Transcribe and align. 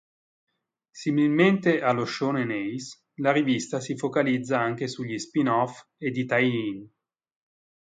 Similmente 0.89 1.79
allo 1.83 2.05
"Shōnen 2.05 2.49
Ace", 2.73 3.01
la 3.17 3.31
rivista 3.31 3.79
si 3.79 3.95
focalizza 3.95 4.59
anche 4.59 4.87
sugli 4.87 5.19
spin-off 5.19 5.89
ed 5.99 6.17
i 6.17 6.25
tie-in. 6.25 6.89